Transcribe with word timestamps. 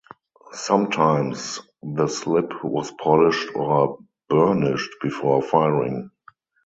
Sometimes 0.53 1.59
the 1.83 2.07
slip 2.07 2.63
was 2.65 2.89
polished 2.89 3.49
or 3.53 3.99
burnished 4.29 4.95
before 4.99 5.43
firing. 5.43 6.09